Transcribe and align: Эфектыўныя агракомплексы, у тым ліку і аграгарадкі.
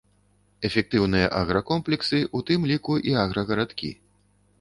Эфектыўныя 0.69 1.27
агракомплексы, 1.41 2.21
у 2.39 2.41
тым 2.47 2.65
ліку 2.71 2.97
і 3.11 3.13
аграгарадкі. 3.25 3.93